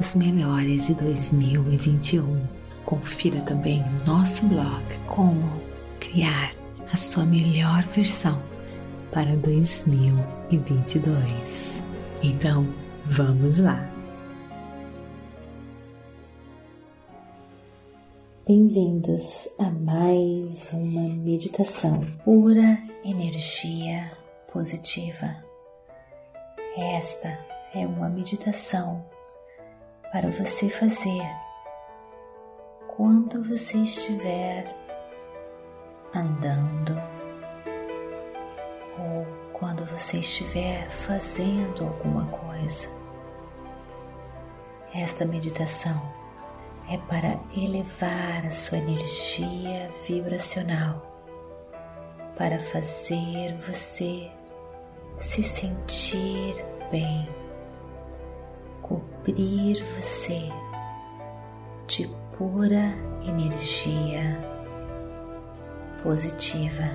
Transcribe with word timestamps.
os 0.00 0.14
melhores 0.14 0.86
de 0.86 0.94
2021. 0.94 2.40
Confira 2.86 3.42
também 3.42 3.84
nosso 4.06 4.46
blog 4.46 4.82
Como 5.06 5.60
Criar 6.00 6.54
a 6.90 6.96
Sua 6.96 7.26
Melhor 7.26 7.84
Versão 7.88 8.42
para 9.12 9.36
2022. 9.36 11.82
Então, 12.22 12.66
vamos 13.04 13.58
lá! 13.58 13.86
Bem-vindos 18.46 19.50
a 19.58 19.68
mais 19.70 20.72
uma 20.72 21.14
meditação 21.14 22.06
pura 22.24 22.82
energia 23.04 24.10
positiva. 24.50 25.36
Esta 26.76 27.38
é 27.74 27.86
uma 27.86 28.08
meditação 28.08 29.04
para 30.12 30.28
você 30.28 30.68
fazer 30.68 31.22
quando 32.88 33.44
você 33.44 33.78
estiver 33.78 34.64
andando 36.12 37.00
ou 38.98 39.26
quando 39.52 39.84
você 39.84 40.18
estiver 40.18 40.88
fazendo 40.88 41.84
alguma 41.84 42.26
coisa. 42.26 42.88
Esta 44.92 45.24
meditação 45.24 46.02
é 46.90 46.98
para 46.98 47.38
elevar 47.56 48.44
a 48.44 48.50
sua 48.50 48.78
energia 48.78 49.92
vibracional, 50.04 51.06
para 52.36 52.58
fazer 52.58 53.54
você 53.54 54.28
se 55.16 55.40
sentir 55.40 56.56
bem 56.90 57.28
cobrir 59.24 59.82
você 59.96 60.48
de 61.86 62.08
pura 62.36 62.94
energia 63.22 64.38
positiva. 66.02 66.88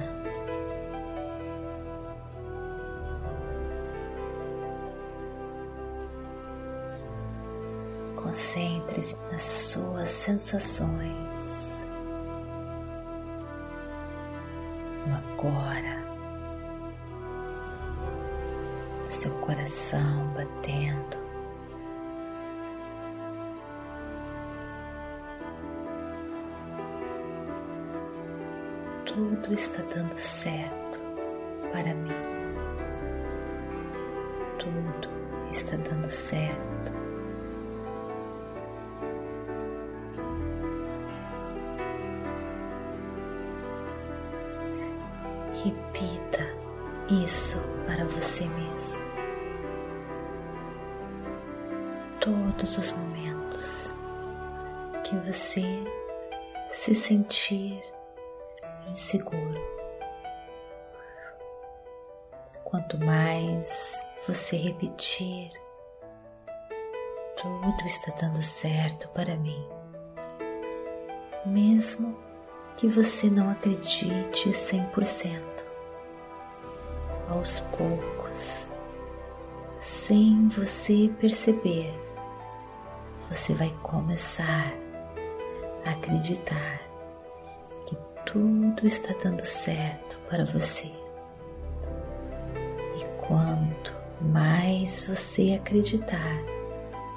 Concentre-se 8.15 9.15
nas 9.31 9.43
suas 9.43 10.09
sensações 10.09 11.85
no 15.05 15.15
agora, 15.15 16.03
no 19.05 19.11
seu 19.11 19.31
coração 19.35 20.27
batendo. 20.33 21.24
Tudo 29.45 29.53
está 29.53 29.83
dando 29.95 30.17
certo 30.17 30.99
para 31.71 31.93
mim. 31.93 32.09
Tudo 34.57 35.07
está 35.51 35.77
dando 35.77 36.09
certo. 36.09 36.91
Repita 45.63 46.43
isso 47.23 47.59
para 47.85 48.03
você 48.05 48.45
mesmo. 48.45 49.01
Todos 52.19 52.77
os 52.79 52.91
momentos 52.93 53.91
que 55.03 55.15
você 55.17 55.83
se 56.71 56.95
sentir 56.95 57.94
inseguro. 58.89 59.61
Quanto 62.63 62.97
mais 62.97 63.99
você 64.27 64.57
repetir, 64.57 65.49
tudo 67.35 67.85
está 67.85 68.11
dando 68.19 68.41
certo 68.41 69.07
para 69.09 69.35
mim. 69.35 69.63
Mesmo 71.45 72.17
que 72.77 72.87
você 72.87 73.29
não 73.29 73.49
acredite 73.49 74.49
100%, 74.49 75.41
aos 77.29 77.59
poucos, 77.59 78.67
sem 79.79 80.47
você 80.47 81.09
perceber, 81.19 81.93
você 83.29 83.53
vai 83.53 83.73
começar 83.81 84.73
a 85.85 85.91
acreditar 85.91 86.84
tudo 88.25 88.85
está 88.85 89.13
dando 89.23 89.45
certo 89.45 90.17
para 90.29 90.43
você. 90.45 90.91
E 92.97 93.05
quanto 93.27 93.95
mais 94.21 95.05
você 95.07 95.53
acreditar 95.53 96.37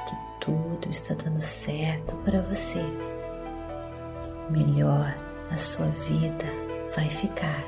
que 0.07 0.45
tudo 0.45 0.91
está 0.91 1.15
dando 1.15 1.41
certo 1.41 2.15
para 2.25 2.43
você, 2.43 2.83
melhor 4.51 5.17
a 5.51 5.57
sua 5.57 5.87
vida 5.87 6.45
vai 6.95 7.09
ficar. 7.09 7.65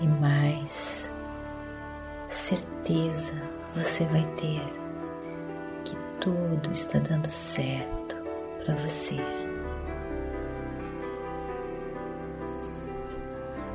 E 0.00 0.06
mais 0.06 1.08
certeza 2.28 3.34
você 3.74 4.04
vai 4.06 4.26
ter 4.34 4.81
tudo 6.22 6.70
está 6.70 7.00
dando 7.00 7.28
certo 7.28 8.16
para 8.64 8.76
você. 8.76 9.16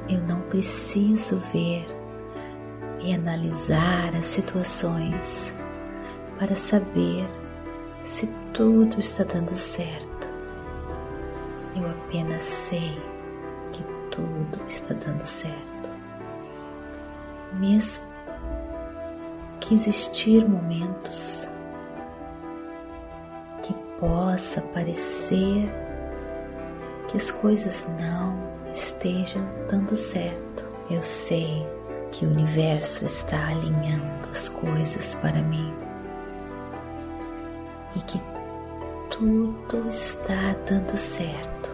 Eu 0.07 0.21
não 0.21 0.39
preciso 0.43 1.41
ver 1.51 1.85
e 3.01 3.13
analisar 3.13 4.15
as 4.15 4.23
situações 4.23 5.53
para 6.39 6.55
saber 6.55 7.27
se 8.01 8.27
tudo 8.53 8.97
está 8.97 9.25
dando 9.25 9.53
certo. 9.53 10.29
Eu 11.75 11.89
apenas 11.89 12.43
sei 12.43 12.97
que 13.73 13.83
tudo 14.09 14.57
está 14.69 14.93
dando 14.93 15.25
certo. 15.25 15.89
Mesmo 17.59 18.05
que 19.59 19.73
existir 19.73 20.47
momentos 20.47 21.49
possa 23.99 24.61
parecer 24.61 25.69
que 27.07 27.17
as 27.17 27.31
coisas 27.31 27.87
não 27.99 28.37
estejam 28.71 29.47
dando 29.69 29.95
certo. 29.95 30.65
Eu 30.89 31.01
sei 31.01 31.65
que 32.11 32.25
o 32.25 32.29
universo 32.29 33.05
está 33.05 33.49
alinhando 33.49 34.29
as 34.31 34.49
coisas 34.49 35.15
para 35.15 35.41
mim 35.41 35.73
e 37.95 38.01
que 38.01 38.21
tudo 39.09 39.87
está 39.87 40.55
dando 40.69 40.95
certo. 40.95 41.71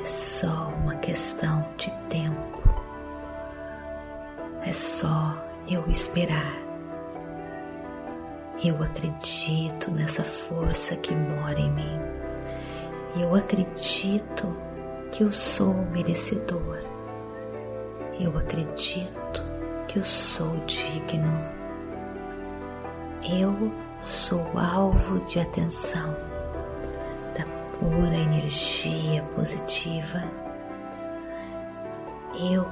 É 0.00 0.04
só 0.04 0.72
uma 0.82 0.94
questão 0.96 1.66
de 1.76 1.92
tempo. 2.08 2.62
É 4.64 4.72
só 4.72 5.36
eu 5.68 5.84
esperar. 5.88 6.73
Eu 8.64 8.82
acredito 8.82 9.90
nessa 9.90 10.24
força 10.24 10.96
que 10.96 11.14
mora 11.14 11.60
em 11.60 11.70
mim. 11.70 12.00
Eu 13.14 13.34
acredito 13.34 14.56
que 15.12 15.22
eu 15.22 15.30
sou 15.30 15.74
merecedor. 15.92 16.78
Eu 18.18 18.34
acredito 18.38 19.44
que 19.86 19.98
eu 19.98 20.02
sou 20.02 20.56
digno. 20.64 21.30
Eu 23.38 23.70
sou 24.00 24.40
alvo 24.58 25.20
de 25.26 25.40
atenção 25.40 26.16
da 27.36 27.44
pura 27.78 28.16
energia 28.16 29.22
positiva. 29.34 30.24
Eu 32.50 32.66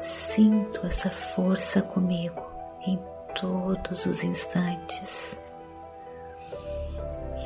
sinto 0.00 0.86
essa 0.86 1.10
força 1.10 1.82
comigo 1.82 2.50
em 2.86 2.98
todos 3.34 4.06
os 4.06 4.22
instantes. 4.22 5.38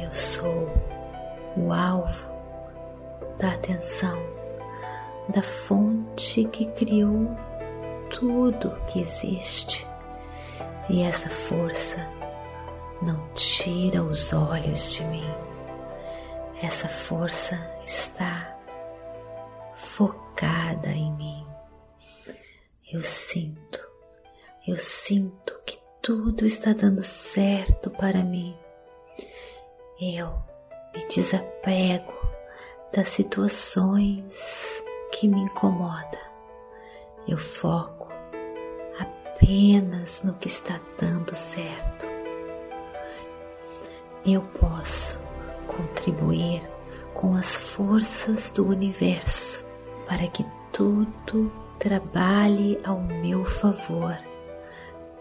Eu 0.03 0.13
sou 0.13 0.69
o 1.57 1.73
alvo 1.73 2.27
da 3.39 3.51
atenção 3.53 4.19
da 5.29 5.43
fonte 5.43 6.45
que 6.45 6.67
criou 6.73 7.37
tudo 8.11 8.77
que 8.87 9.01
existe. 9.01 9.87
E 10.89 11.03
essa 11.03 11.29
força 11.29 12.07
não 13.03 13.29
tira 13.35 14.03
os 14.03 14.33
olhos 14.33 14.93
de 14.93 15.05
mim. 15.05 15.35
Essa 16.63 16.89
força 16.89 17.59
está 17.85 18.57
focada 19.75 20.89
em 20.89 21.13
mim. 21.13 21.47
Eu 22.91 23.03
sinto, 23.03 23.86
eu 24.67 24.77
sinto 24.77 25.55
que 25.65 25.79
tudo 26.03 26.45
está 26.45 26.73
dando 26.73 27.01
certo 27.01 27.89
para 27.89 28.25
mim. 28.25 28.57
Eu 30.01 30.37
me 30.93 31.05
desapego 31.05 32.13
das 32.93 33.11
situações 33.11 34.83
que 35.13 35.29
me 35.29 35.41
incomodam. 35.41 36.21
Eu 37.29 37.39
foco 37.39 38.09
apenas 38.99 40.25
no 40.25 40.35
que 40.35 40.49
está 40.49 40.81
dando 40.99 41.33
certo. 41.37 42.05
Eu 44.25 44.43
posso 44.59 45.21
contribuir 45.69 46.69
com 47.15 47.37
as 47.37 47.57
forças 47.57 48.51
do 48.51 48.67
universo 48.67 49.65
para 50.09 50.27
que 50.27 50.45
tudo 50.73 51.53
trabalhe 51.79 52.81
ao 52.85 53.01
meu 53.01 53.45
favor 53.45 54.19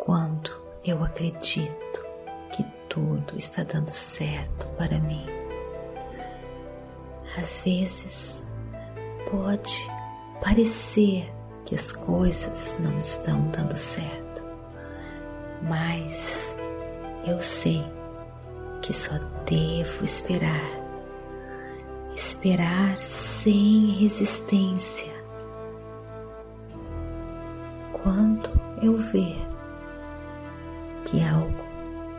quando 0.05 0.51
eu 0.83 1.03
acredito 1.03 2.05
que 2.51 2.63
tudo 2.87 3.35
está 3.35 3.63
dando 3.63 3.89
certo 3.89 4.67
para 4.77 4.99
mim. 4.99 5.25
Às 7.35 7.63
vezes 7.63 8.43
pode 9.31 9.89
parecer 10.43 11.33
que 11.65 11.73
as 11.73 11.91
coisas 11.91 12.77
não 12.79 12.99
estão 12.99 13.49
dando 13.49 13.75
certo, 13.75 14.43
mas 15.63 16.55
eu 17.25 17.39
sei 17.39 17.83
que 18.83 18.93
só 18.93 19.17
devo 19.47 20.05
esperar, 20.05 20.69
esperar 22.13 23.01
sem 23.01 23.87
resistência. 23.87 25.11
Quando 27.91 28.51
eu 28.83 28.97
ver 28.97 29.54
que 31.15 31.23
algo 31.23 31.63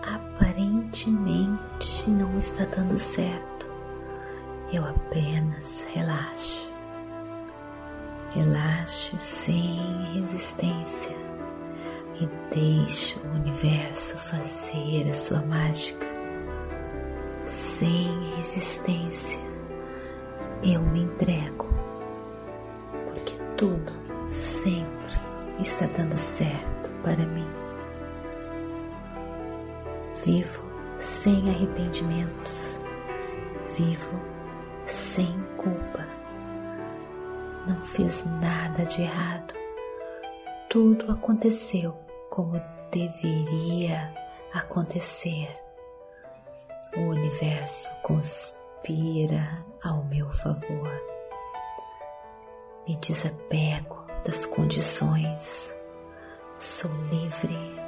aparentemente 0.03 2.09
não 2.09 2.39
está 2.39 2.65
dando 2.65 2.99
certo, 2.99 3.71
eu 4.73 4.83
apenas 4.87 5.87
relaxo. 5.93 6.73
Relaxo 8.31 9.19
sem 9.19 9.79
resistência 10.15 11.15
e 12.21 12.55
deixo 12.55 13.21
o 13.21 13.35
universo 13.35 14.17
fazer 14.17 15.11
a 15.11 15.15
sua 15.15 15.43
mágica. 15.43 16.07
Sem 17.45 18.09
resistência, 18.37 19.43
eu 20.63 20.81
me 20.81 21.03
entrego, 21.03 21.67
porque 23.13 23.35
tudo 23.59 23.93
sempre 24.31 25.21
está 25.61 25.87
dando 25.87 26.17
certo 26.17 26.91
para 27.03 27.27
mim. 27.27 27.56
Vivo 30.27 30.61
sem 30.99 31.49
arrependimentos, 31.49 32.81
vivo 33.77 34.21
sem 34.85 35.41
culpa. 35.57 36.05
Não 37.65 37.81
fiz 37.85 38.25
nada 38.25 38.85
de 38.87 39.03
errado. 39.03 39.55
Tudo 40.69 41.13
aconteceu 41.13 41.97
como 42.29 42.61
deveria 42.91 44.13
acontecer. 44.53 45.49
O 46.97 47.03
universo 47.03 47.89
conspira 48.03 49.65
ao 49.81 50.03
meu 50.07 50.29
favor. 50.33 50.91
Me 52.85 52.97
desapego 52.97 54.05
das 54.25 54.45
condições. 54.45 55.73
Sou 56.59 56.91
livre. 57.13 57.86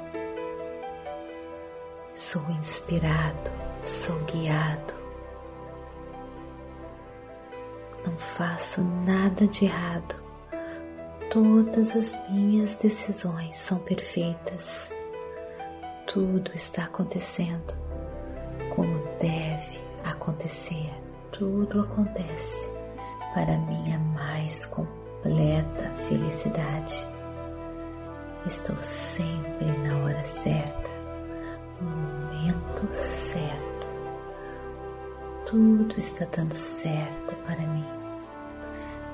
Sou 2.19 2.43
inspirado. 2.51 3.49
Sou 3.85 4.19
guiado 4.25 4.99
não 8.05 8.17
faço 8.17 8.81
nada 8.81 9.47
de 9.47 9.65
errado. 9.65 10.15
Todas 11.31 11.95
as 11.95 12.29
minhas 12.29 12.75
decisões 12.77 13.55
são 13.55 13.77
perfeitas. 13.79 14.91
Tudo 16.07 16.51
está 16.55 16.85
acontecendo 16.85 17.77
como 18.75 18.99
deve 19.21 19.79
acontecer. 20.03 20.91
Tudo 21.31 21.81
acontece 21.81 22.69
para 23.33 23.57
minha 23.57 23.99
mais 23.99 24.65
completa 24.65 25.91
felicidade. 26.07 27.07
Estou 28.45 28.77
sempre 28.77 29.65
na 29.65 29.97
hora 30.03 30.23
certa, 30.23 30.89
no 31.81 31.89
momento 31.89 32.87
certo 32.93 33.69
tudo 35.49 35.95
está 35.97 36.27
dando 36.37 36.53
certo 36.53 37.35
para 37.43 37.59
mim. 37.59 37.85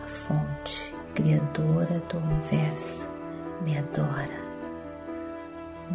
A 0.04 0.08
fonte 0.08 0.94
criadora 1.14 2.02
do 2.10 2.18
universo 2.18 3.10
me 3.64 3.78
adora. 3.78 4.44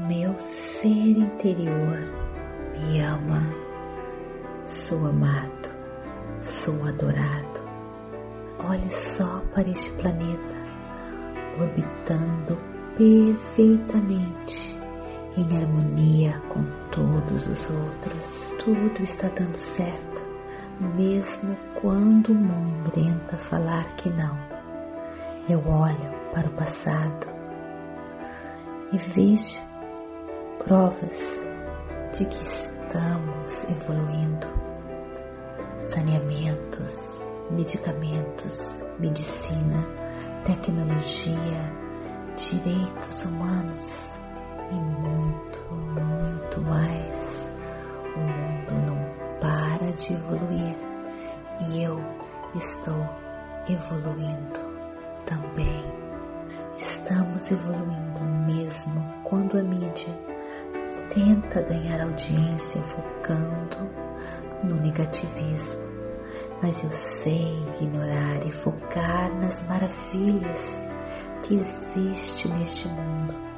Meu 0.08 0.34
ser 0.38 1.18
interior 1.18 1.98
me 2.78 3.00
ama. 3.02 3.42
Sou 4.64 5.08
amado, 5.08 5.70
sou 6.40 6.86
adorado. 6.86 7.60
Olhe 8.66 8.88
só 8.88 9.42
para 9.54 9.68
este 9.68 9.90
planeta, 9.92 10.56
orbitando 11.60 12.58
perfeitamente 12.96 14.79
em 15.40 15.56
harmonia 15.56 16.40
com 16.48 16.62
todos 16.90 17.46
os 17.46 17.70
outros. 17.70 18.54
Tudo 18.58 19.02
está 19.02 19.28
dando 19.28 19.56
certo 19.56 20.30
mesmo 20.96 21.56
quando 21.80 22.32
o 22.32 22.34
mundo 22.34 22.90
tenta 22.90 23.36
falar 23.36 23.84
que 23.96 24.08
não. 24.10 24.36
Eu 25.48 25.66
olho 25.68 26.14
para 26.32 26.48
o 26.48 26.52
passado 26.52 27.26
e 28.92 28.96
vejo 28.96 29.60
provas 30.58 31.40
de 32.12 32.24
que 32.24 32.42
estamos 32.42 33.64
evoluindo. 33.64 34.46
Saneamentos, 35.76 37.22
medicamentos, 37.50 38.76
medicina, 38.98 39.84
tecnologia, 40.44 41.72
direitos 42.36 43.24
humanos 43.24 44.12
e 44.70 44.74
muito, 44.74 45.64
muito 45.72 46.60
mais. 46.62 47.48
O 48.16 48.20
mundo 48.20 48.86
não 48.86 49.40
para 49.40 49.92
de 49.92 50.12
evoluir 50.12 50.76
e 51.68 51.82
eu 51.82 52.00
estou 52.54 53.08
evoluindo 53.68 54.60
também. 55.26 55.84
Estamos 56.76 57.50
evoluindo 57.50 58.20
mesmo 58.46 59.04
quando 59.24 59.58
a 59.58 59.62
mídia 59.62 60.18
tenta 61.12 61.62
ganhar 61.62 62.00
audiência 62.02 62.82
focando 62.82 63.90
no 64.62 64.76
negativismo. 64.76 65.90
Mas 66.62 66.82
eu 66.82 66.92
sei 66.92 67.64
ignorar 67.80 68.46
e 68.46 68.50
focar 68.50 69.34
nas 69.40 69.62
maravilhas 69.64 70.80
que 71.42 71.54
existe 71.54 72.48
neste 72.48 72.88
mundo 72.88 73.49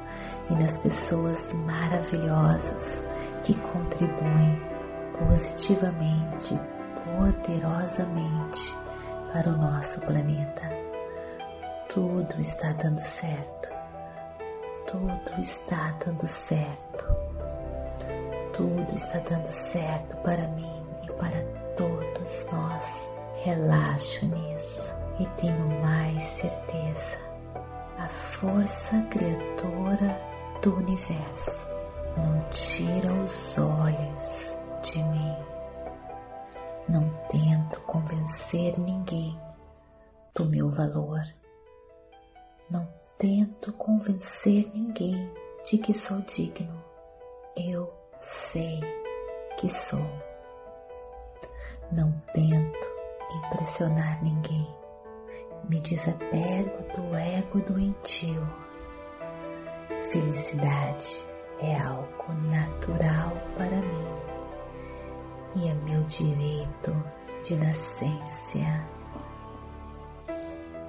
e 0.49 0.53
nas 0.55 0.77
pessoas 0.77 1.53
maravilhosas 1.53 3.03
que 3.43 3.53
contribuem 3.55 4.61
positivamente, 5.17 6.59
poderosamente 7.05 8.75
para 9.31 9.49
o 9.49 9.57
nosso 9.57 9.99
planeta. 10.01 10.69
Tudo 11.89 12.39
está 12.39 12.71
dando 12.73 12.99
certo. 12.99 13.69
Tudo 14.87 15.39
está 15.39 15.95
dando 16.05 16.27
certo. 16.27 17.05
Tudo 18.53 18.95
está 18.95 19.19
dando 19.19 19.47
certo 19.47 20.15
para 20.17 20.47
mim 20.49 20.83
e 21.03 21.11
para 21.13 21.41
todos 21.77 22.47
nós. 22.51 23.11
Relaxo 23.43 24.25
nisso 24.25 24.95
e 25.19 25.25
tenho 25.41 25.67
mais 25.81 26.21
certeza. 26.23 27.17
A 27.97 28.07
força 28.07 29.01
criadora 29.09 30.32
do 30.63 30.73
universo 30.75 31.67
não 32.15 32.49
tira 32.49 33.11
os 33.11 33.57
olhos 33.57 34.55
de 34.81 35.03
mim. 35.03 35.35
Não 36.87 37.09
tento 37.29 37.81
convencer 37.81 38.79
ninguém 38.79 39.37
do 40.33 40.45
meu 40.45 40.69
valor. 40.69 41.21
Não 42.69 42.87
tento 43.17 43.73
convencer 43.73 44.71
ninguém 44.73 45.29
de 45.65 45.77
que 45.77 45.93
sou 45.93 46.21
digno. 46.21 46.81
Eu 47.57 47.93
sei 48.21 48.79
que 49.57 49.67
sou. 49.67 50.05
Não 51.91 52.09
tento 52.33 52.87
impressionar 53.35 54.23
ninguém. 54.23 54.65
Me 55.67 55.81
desapego 55.81 56.83
do 56.95 57.15
ego 57.15 57.59
doentio. 57.59 58.62
Felicidade 60.01 61.25
é 61.59 61.77
algo 61.77 62.33
natural 62.49 63.31
para 63.57 63.77
mim 63.77 64.13
e 65.55 65.67
é 65.67 65.73
meu 65.73 66.03
direito 66.03 66.95
de 67.43 67.55
nascença. 67.55 68.59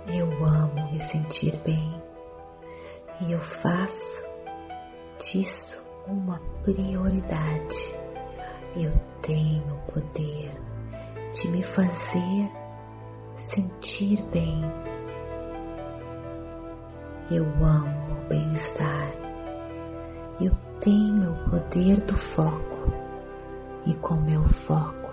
Eu 0.06 0.26
amo 0.44 0.92
me 0.92 0.99
sentir 0.99 1.56
bem 1.58 2.02
e 3.20 3.32
eu 3.32 3.40
faço 3.40 4.25
disso 5.18 5.84
uma 6.06 6.40
prioridade. 6.62 7.94
Eu 8.76 8.92
tenho 9.23 9.75
o 9.75 9.92
poder 9.92 10.50
de 11.32 11.49
me 11.49 11.62
fazer 11.62 12.50
sentir 13.34 14.23
bem. 14.25 14.62
Eu 17.30 17.44
amo 17.64 18.13
bem-estar. 18.28 19.11
Eu 20.40 20.52
tenho 20.81 21.33
o 21.33 21.50
poder 21.50 22.00
do 22.02 22.14
foco 22.14 22.93
e 23.87 23.95
com 23.95 24.14
meu 24.14 24.45
foco 24.45 25.11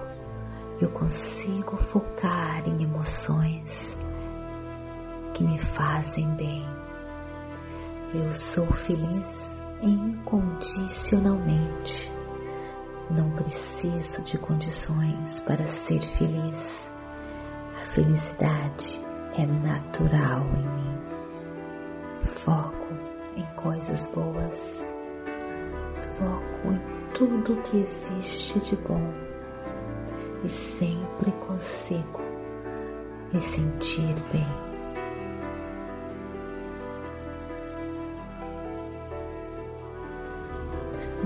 eu 0.80 0.90
consigo 0.90 1.78
focar 1.78 2.62
em 2.68 2.84
emoções 2.84 3.98
que 5.34 5.44
me 5.44 5.58
fazem 5.58 6.28
bem. 6.36 6.64
Eu 8.14 8.32
sou 8.34 8.68
feliz 8.72 9.62
incondicionalmente. 9.82 12.12
Não 13.10 13.32
preciso 13.32 14.22
de 14.24 14.38
condições 14.38 15.40
para 15.42 15.66
ser 15.66 16.02
feliz. 16.02 16.92
A 17.76 17.80
felicidade 17.86 19.04
é 19.38 19.46
natural 19.46 20.42
em 20.42 20.68
mim. 20.68 20.98
Foco 22.22 23.01
coisas 23.62 24.08
boas. 24.08 24.86
Foco 26.18 26.74
em 26.74 26.82
tudo 27.14 27.62
que 27.64 27.78
existe 27.78 28.60
de 28.60 28.76
bom 28.76 29.14
e 30.44 30.50
sempre 30.50 31.32
consigo 31.48 32.22
me 33.32 33.40
sentir 33.40 34.16
bem. 34.32 34.48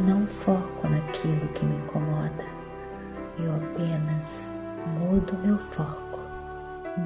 Não 0.06 0.28
foco 0.28 0.88
naquilo 0.90 1.48
que 1.54 1.66
me 1.66 1.78
incomoda, 1.78 2.46
eu 3.40 3.56
apenas 3.56 4.52
mudo 5.00 5.38
meu 5.38 5.58
foco, 5.58 6.20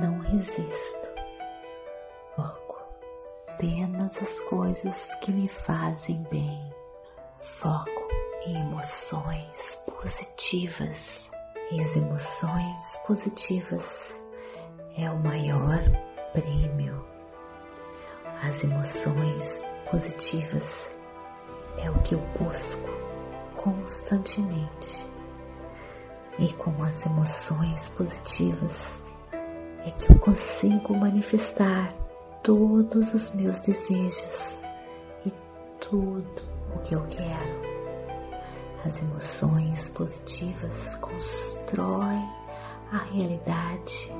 não 0.02 0.18
resisto. 0.20 1.19
Apenas 3.60 4.22
as 4.22 4.40
coisas 4.40 5.14
que 5.16 5.34
me 5.34 5.50
fazem 5.50 6.26
bem. 6.32 6.74
Foco 7.36 8.08
em 8.46 8.56
emoções 8.56 9.78
positivas. 9.86 11.30
E 11.70 11.82
as 11.82 11.98
emoções 11.98 12.98
positivas 13.06 14.16
é 14.98 15.12
o 15.12 15.20
maior 15.20 15.82
prêmio. 16.32 17.06
As 18.42 18.64
emoções 18.64 19.66
positivas 19.92 20.90
é 21.80 21.92
o 21.92 22.00
que 22.00 22.16
eu 22.16 22.22
busco 22.40 22.90
constantemente. 23.58 25.12
E 26.40 26.54
com 26.54 26.82
as 26.82 27.06
emoções 27.06 27.90
positivas 27.90 29.04
é 29.86 29.92
que 29.92 30.10
eu 30.10 30.18
consigo 30.18 30.96
manifestar 30.96 31.99
todos 32.44 33.14
os 33.14 33.32
meus 33.32 33.62
desejos 33.62 34.58
e 35.26 35.34
tudo 35.80 36.42
o 36.76 36.80
que 36.80 36.96
eu 36.96 37.06
quero. 37.10 37.70
As 38.86 39.02
emoções 39.02 39.90
positivas 39.90 40.96
constroem 40.96 42.30
a 42.92 42.98
realidade 43.12 44.12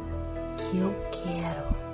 que 0.58 0.78
eu 0.78 0.94
quero. 1.12 1.90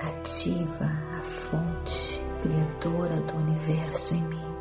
Ativa 0.00 0.90
a 1.18 1.22
fonte 1.22 2.22
criadora 2.42 3.20
do 3.20 3.36
universo 3.36 4.14
em 4.14 4.22
mim, 4.22 4.54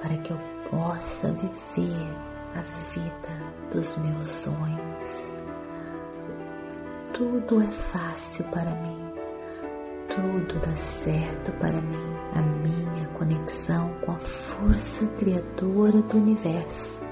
para 0.00 0.16
que 0.18 0.32
eu 0.32 0.38
possa 0.70 1.32
viver 1.32 2.06
a 2.54 2.60
vida 2.90 3.70
dos 3.70 3.96
meus 3.96 4.28
sonhos. 4.28 5.41
Tudo 7.12 7.62
é 7.62 7.70
fácil 7.70 8.44
para 8.46 8.70
mim, 8.70 9.12
tudo 10.08 10.58
dá 10.66 10.74
certo 10.74 11.52
para 11.52 11.80
mim, 11.80 12.16
a 12.34 12.40
minha 12.40 13.06
conexão 13.18 13.90
com 14.04 14.12
a 14.12 14.18
força 14.18 15.06
criadora 15.18 16.00
do 16.02 16.16
universo. 16.16 17.02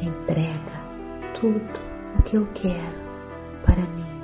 Entrega 0.00 0.86
tudo 1.38 1.80
o 2.18 2.22
que 2.22 2.36
eu 2.36 2.46
quero 2.54 3.06
para 3.64 3.82
mim 3.82 4.16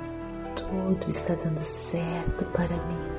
tudo 0.73 1.09
está 1.09 1.35
dando 1.35 1.59
certo 1.59 2.45
para 2.45 2.75
mim. 2.75 3.12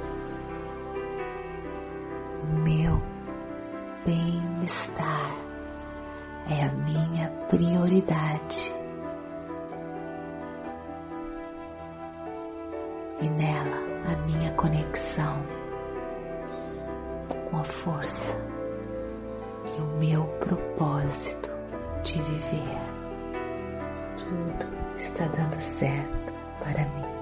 E 13.24 13.28
nela 13.30 13.78
a 14.12 14.16
minha 14.26 14.52
conexão 14.52 15.42
com 17.50 17.56
a 17.56 17.64
força 17.64 18.36
e 19.66 19.80
o 19.80 19.86
meu 19.96 20.24
propósito 20.40 21.48
de 22.02 22.20
viver. 22.20 22.82
Tudo 24.18 24.66
está 24.94 25.24
dando 25.28 25.58
certo 25.58 26.34
para 26.58 26.84
mim. 26.84 27.14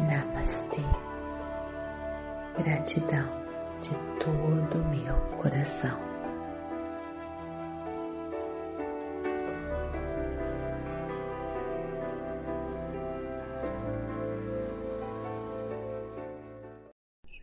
Namastê. 0.00 0.82
Gratidão 2.58 3.28
de 3.80 3.94
todo 4.18 4.82
o 4.82 4.88
meu 4.88 5.14
coração. 5.40 6.09